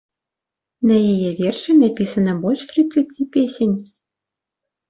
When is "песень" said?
3.37-3.77